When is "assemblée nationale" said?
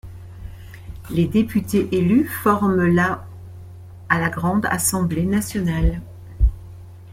4.65-6.01